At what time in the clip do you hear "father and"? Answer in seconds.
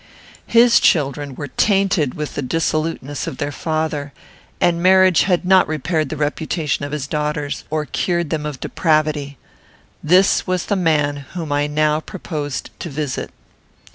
3.51-4.81